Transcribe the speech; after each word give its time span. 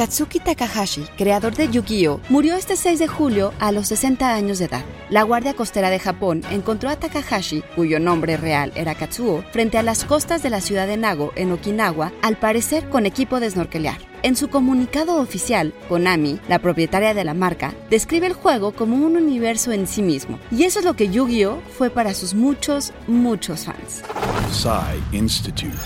Akatsuki 0.00 0.40
Takahashi, 0.40 1.02
creador 1.18 1.54
de 1.54 1.68
Yu-Gi-Oh, 1.68 2.22
murió 2.30 2.54
este 2.54 2.76
6 2.76 3.00
de 3.00 3.06
julio 3.06 3.52
a 3.58 3.70
los 3.70 3.88
60 3.88 4.32
años 4.32 4.58
de 4.58 4.64
edad. 4.64 4.82
La 5.10 5.24
Guardia 5.24 5.52
Costera 5.52 5.90
de 5.90 5.98
Japón 5.98 6.42
encontró 6.50 6.88
a 6.88 6.96
Takahashi, 6.96 7.62
cuyo 7.76 8.00
nombre 8.00 8.38
real 8.38 8.72
era 8.76 8.94
Katsuo, 8.94 9.44
frente 9.52 9.76
a 9.76 9.82
las 9.82 10.06
costas 10.06 10.42
de 10.42 10.48
la 10.48 10.62
ciudad 10.62 10.86
de 10.86 10.96
Nago, 10.96 11.32
en 11.36 11.52
Okinawa, 11.52 12.12
al 12.22 12.38
parecer 12.38 12.88
con 12.88 13.04
equipo 13.04 13.40
de 13.40 13.50
snorkelear. 13.50 14.09
En 14.22 14.36
su 14.36 14.48
comunicado 14.48 15.16
oficial, 15.16 15.72
Konami, 15.88 16.40
la 16.46 16.58
propietaria 16.58 17.14
de 17.14 17.24
la 17.24 17.32
marca, 17.32 17.74
describe 17.88 18.26
el 18.26 18.34
juego 18.34 18.72
como 18.72 18.96
un 18.96 19.16
universo 19.16 19.72
en 19.72 19.86
sí 19.86 20.02
mismo. 20.02 20.38
Y 20.50 20.64
eso 20.64 20.80
es 20.80 20.84
lo 20.84 20.94
que 20.94 21.08
Yu-Gi-Oh 21.08 21.62
fue 21.78 21.88
para 21.88 22.12
sus 22.12 22.34
muchos, 22.34 22.92
muchos 23.06 23.64
fans. 23.64 24.02
Psy 24.52 25.16
Institute. 25.16 25.78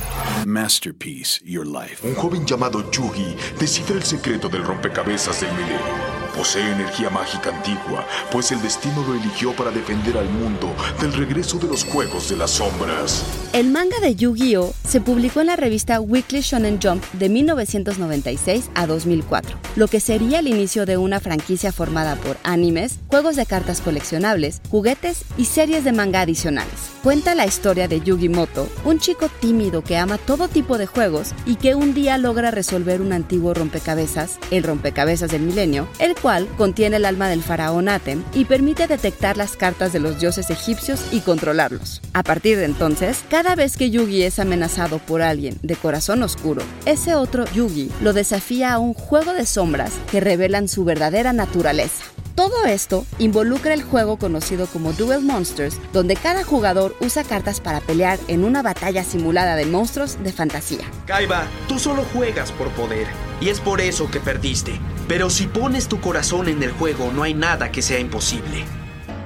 Masterpiece 0.47 1.41
Your 1.45 1.67
Life. 1.67 2.07
Un 2.07 2.15
joven 2.15 2.45
llamado 2.45 2.91
Yugi 2.91 3.37
descifra 3.61 3.97
el 3.97 4.03
secreto 4.03 4.49
del 4.49 4.65
rompecabezas 4.65 5.41
del 5.41 5.53
milenio. 5.53 6.14
Posee 6.37 6.73
energía 6.73 7.11
mágica 7.11 7.51
antigua, 7.51 8.05
pues 8.33 8.51
el 8.51 8.61
destino 8.61 9.05
lo 9.07 9.15
eligió 9.15 9.53
para 9.53 9.71
defender 9.71 10.19
al 10.19 10.29
mundo 10.29 10.75
del 11.01 11.13
regreso 11.13 11.59
de 11.59 11.69
los 11.69 11.85
Juegos 11.85 12.29
de 12.29 12.37
las 12.37 12.51
Sombras. 12.51 13.25
El 13.53 13.71
manga 13.71 14.01
de 14.01 14.17
Yu-Gi-Oh 14.17 14.75
se 14.85 15.01
publicó 15.01 15.43
en 15.43 15.47
la 15.47 15.57
revista 15.57 16.01
Weekly 16.01 16.41
Shonen 16.41 16.81
Jump 16.83 17.05
de 17.13 17.29
1996 17.29 18.71
a 18.75 18.87
2004, 18.87 19.57
lo 19.77 19.87
que 19.87 20.01
sería 20.01 20.41
el 20.41 20.49
inicio 20.49 20.87
de 20.87 20.97
una 20.97 21.21
franquicia 21.21 21.71
formada 21.71 22.17
por 22.17 22.37
animes, 22.43 22.99
juegos 23.07 23.37
de 23.37 23.47
cartas 23.47 23.81
coleccionables, 23.81 24.61
juguetes 24.71 25.25
y 25.39 25.45
series 25.45 25.85
de 25.85 25.93
manga 25.93 26.23
adicionales. 26.23 26.75
Cuenta 27.05 27.37
la 27.37 27.47
historia 27.47 27.87
de 27.87 28.01
Yugi 28.01 28.29
Moto, 28.29 28.69
un 28.85 28.99
chico 28.99 29.29
tímido 29.41 29.85
que 29.85 29.99
ama 29.99 30.19
todo 30.19 30.49
tipo 30.49 30.79
de 30.79 30.87
juegos 30.87 31.33
y 31.47 31.57
que 31.57 31.77
un 31.77 31.95
día 31.95 32.19
logra 32.19 32.51
resolver 32.51 33.01
un 33.01 33.13
antiguo 33.13 33.55
rompecabezas, 33.55 34.39
el 34.51 34.65
rompecabezas 34.65 35.31
del 35.31 35.43
milenio, 35.43 35.87
el 35.99 36.15
cual 36.25 36.49
contiene 36.57 36.97
el 36.97 37.05
alma 37.05 37.29
del 37.29 37.43
faraón 37.43 37.87
Atem 37.87 38.25
y 38.33 38.47
permite 38.47 38.87
detectar 38.87 39.37
las 39.37 39.57
cartas 39.59 39.93
de 39.93 40.01
los 40.01 40.19
dioses 40.19 40.49
egipcios 40.49 41.05
y 41.13 41.21
controlarlos. 41.21 42.01
A 42.15 42.23
partir 42.23 42.57
de 42.57 42.65
entonces, 42.65 43.23
cada 43.29 43.55
vez 43.55 43.77
que 43.77 43.91
Yugi 43.91 44.23
es 44.23 44.39
amenazado 44.39 45.01
por 45.01 45.21
alguien 45.21 45.59
de 45.63 45.77
corazón 45.77 46.23
oscuro, 46.23 46.63
ese 46.87 47.15
otro 47.15 47.45
Yugi 47.53 47.91
lo 48.01 48.15
desafía 48.15 48.73
a 48.73 48.79
un 48.79 48.95
juego 48.95 49.35
de 49.35 49.45
sombras 49.45 49.93
que 50.11 50.21
revelan 50.21 50.67
su 50.67 50.87
verdadera 50.87 51.35
naturaleza. 51.35 52.07
Todo 52.35 52.65
esto 52.65 53.05
involucra 53.19 53.75
el 53.75 53.83
juego 53.83 54.17
conocido 54.17 54.67
como 54.67 54.95
Duel 54.95 55.21
Monsters, 55.21 55.77
donde 55.93 56.17
cada 56.17 56.43
jugador 56.43 56.97
usa 57.01 57.23
cartas 57.23 57.61
para 57.61 57.81
pelear 57.81 58.19
en 58.29 58.45
una 58.45 58.63
batalla 58.63 59.05
simulada 59.05 59.57
de 59.57 59.67
monstruos 59.67 60.17
de 60.25 60.33
fantasía. 60.33 60.85
Kaiba, 61.05 61.47
tú 61.69 61.79
solo 61.79 62.03
juegas 62.15 62.51
por 62.53 62.71
poder, 62.71 63.07
y 63.43 63.51
es 63.51 63.61
por 63.61 63.83
eso 63.83 64.11
que 64.11 64.21
perdiste. 64.21 64.81
Pero 65.09 65.29
si 65.31 65.47
pones 65.47 65.89
tu 65.89 66.01
corazón 66.01 66.49
en 66.49 66.63
el 66.63 66.73
juego, 66.73 67.13
no 67.13 67.23
hay 67.23 67.35
nada 67.35 67.71
que 67.71 67.83
sea 67.83 67.99
imposible. 67.99 68.65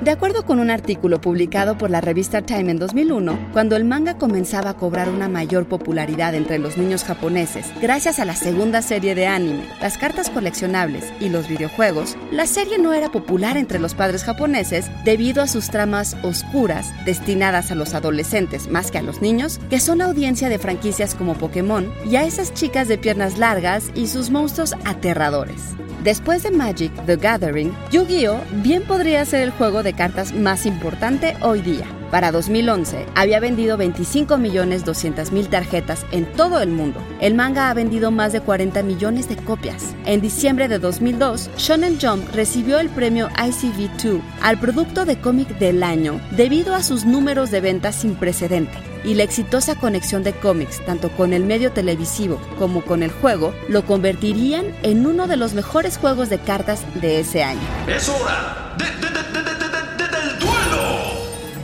De 0.00 0.12
acuerdo 0.12 0.46
con 0.46 0.60
un 0.60 0.70
artículo 0.70 1.20
publicado 1.20 1.76
por 1.76 1.90
la 1.90 2.00
revista 2.00 2.40
Time 2.42 2.70
en 2.70 2.78
2001, 2.78 3.50
cuando 3.52 3.74
el 3.74 3.84
manga 3.84 4.16
comenzaba 4.16 4.70
a 4.70 4.76
cobrar 4.76 5.08
una 5.08 5.28
mayor 5.28 5.66
popularidad 5.66 6.36
entre 6.36 6.60
los 6.60 6.76
niños 6.78 7.02
japoneses, 7.02 7.66
gracias 7.82 8.20
a 8.20 8.24
la 8.24 8.36
segunda 8.36 8.80
serie 8.80 9.16
de 9.16 9.26
anime, 9.26 9.64
las 9.80 9.98
cartas 9.98 10.30
coleccionables 10.30 11.12
y 11.18 11.30
los 11.30 11.48
videojuegos, 11.48 12.16
la 12.30 12.46
serie 12.46 12.78
no 12.78 12.92
era 12.92 13.10
popular 13.10 13.56
entre 13.56 13.80
los 13.80 13.94
padres 13.94 14.22
japoneses 14.22 14.88
debido 15.04 15.42
a 15.42 15.48
sus 15.48 15.68
tramas 15.68 16.16
oscuras 16.22 16.94
destinadas 17.04 17.72
a 17.72 17.74
los 17.74 17.92
adolescentes 17.94 18.70
más 18.70 18.92
que 18.92 18.98
a 18.98 19.02
los 19.02 19.20
niños, 19.20 19.58
que 19.68 19.80
son 19.80 20.00
audiencia 20.00 20.48
de 20.48 20.60
franquicias 20.60 21.16
como 21.16 21.34
Pokémon, 21.34 21.92
y 22.08 22.14
a 22.14 22.24
esas 22.24 22.54
chicas 22.54 22.86
de 22.86 22.98
piernas 22.98 23.36
largas 23.36 23.90
y 23.96 24.06
sus 24.06 24.30
monstruos 24.30 24.76
aterradores. 24.84 25.74
Después 26.04 26.44
de 26.44 26.52
Magic 26.52 26.92
the 27.06 27.16
Gathering, 27.16 27.74
Yu-Gi-Oh 27.90 28.40
bien 28.62 28.84
podría 28.84 29.24
ser 29.24 29.42
el 29.42 29.50
juego 29.50 29.82
de 29.82 29.87
cartas 29.92 30.32
más 30.32 30.66
importante 30.66 31.36
hoy 31.42 31.60
día. 31.62 31.84
Para 32.10 32.32
2011, 32.32 33.04
había 33.14 33.38
vendido 33.38 33.76
25.200.000 33.76 35.48
tarjetas 35.50 36.06
en 36.10 36.24
todo 36.24 36.60
el 36.60 36.70
mundo. 36.70 37.00
El 37.20 37.34
manga 37.34 37.68
ha 37.70 37.74
vendido 37.74 38.10
más 38.10 38.32
de 38.32 38.40
40 38.40 38.82
millones 38.82 39.28
de 39.28 39.36
copias. 39.36 39.94
En 40.06 40.20
diciembre 40.22 40.68
de 40.68 40.78
2002, 40.78 41.50
Shonen 41.58 41.98
Jump 42.00 42.24
recibió 42.34 42.78
el 42.78 42.88
premio 42.88 43.28
ICV2 43.30 44.20
al 44.42 44.58
producto 44.58 45.04
de 45.04 45.20
cómic 45.20 45.48
del 45.58 45.82
año 45.82 46.18
debido 46.30 46.74
a 46.74 46.82
sus 46.82 47.04
números 47.04 47.50
de 47.50 47.60
ventas 47.60 47.96
sin 47.96 48.14
precedente 48.14 48.72
y 49.04 49.14
la 49.14 49.22
exitosa 49.22 49.74
conexión 49.76 50.22
de 50.24 50.32
cómics 50.32 50.84
tanto 50.84 51.10
con 51.10 51.32
el 51.32 51.44
medio 51.44 51.70
televisivo 51.72 52.40
como 52.58 52.82
con 52.82 53.02
el 53.02 53.10
juego 53.12 53.54
lo 53.68 53.84
convertirían 53.84 54.64
en 54.82 55.06
uno 55.06 55.26
de 55.28 55.36
los 55.36 55.54
mejores 55.54 55.98
juegos 55.98 56.28
de 56.30 56.38
cartas 56.38 56.82
de 57.00 57.20
ese 57.20 57.42
año. 57.44 57.60
¡Es 57.86 58.08
hora 58.08 58.74
de, 58.76 58.84
de- 58.84 58.90
de- 58.90 59.00
de- 59.00 59.08
de- 59.08 59.12
de-! 59.12 59.17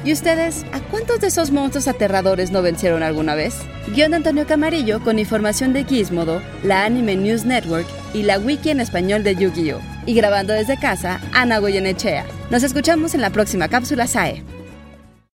¿Y 0.04 0.12
ustedes, 0.12 0.66
a 0.72 0.80
cuántos 0.80 1.20
de 1.20 1.28
esos 1.28 1.50
monstruos 1.50 1.88
aterradores 1.88 2.50
no 2.50 2.60
vencieron 2.60 3.02
alguna 3.02 3.34
vez? 3.34 3.56
Guión 3.94 4.10
de 4.10 4.18
Antonio 4.18 4.46
Camarillo 4.46 5.02
con 5.02 5.18
información 5.18 5.72
de 5.72 5.84
Gizmodo, 5.84 6.42
la 6.62 6.84
Anime 6.84 7.16
News 7.16 7.46
Network 7.46 7.86
y 8.12 8.22
la 8.22 8.38
wiki 8.38 8.68
en 8.68 8.80
español 8.80 9.24
de 9.24 9.34
Yu-Gi-Oh! 9.34 9.80
Y 10.04 10.12
grabando 10.12 10.52
desde 10.52 10.78
casa, 10.78 11.22
Ana 11.32 11.58
Goyenechea. 11.58 12.26
Nos 12.50 12.62
escuchamos 12.62 13.14
en 13.14 13.22
la 13.22 13.30
próxima 13.30 13.68
cápsula 13.68 14.06
SAE. 14.06 14.42